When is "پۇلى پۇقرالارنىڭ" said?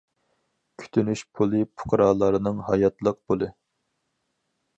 1.39-2.65